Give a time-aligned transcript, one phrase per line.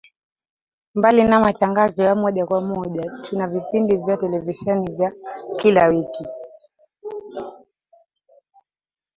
[0.95, 5.13] Mbali na matangazo ya moja kwa moja tuna vipindi vya televisheni vya
[5.55, 6.25] kila wiki